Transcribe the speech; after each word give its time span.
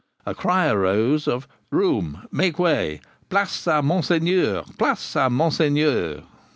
a 0.25 0.33
cry 0.33 0.67
arose 0.67 1.27
of 1.27 1.47
'Room! 1.69 2.25
make 2.31 2.57
way! 2.57 3.01
place 3.29 3.67
a 3.67 3.83
Monseigneur! 3.83 4.63
place 4.79 5.15
a 5.15 5.29
Monseigneur!' 5.29 6.23